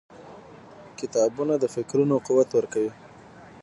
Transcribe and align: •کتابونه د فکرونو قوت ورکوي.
•کتابونه 0.99 1.53
د 1.59 1.65
فکرونو 1.75 2.15
قوت 2.27 2.49
ورکوي. 2.53 2.91